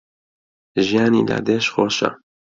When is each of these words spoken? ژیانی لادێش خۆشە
ژیانی 0.87 1.25
لادێش 1.29 1.65
خۆشە 1.73 2.09